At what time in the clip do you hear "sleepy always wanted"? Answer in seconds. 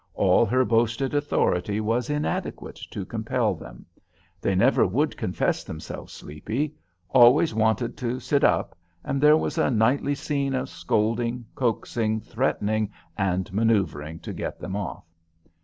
6.11-7.95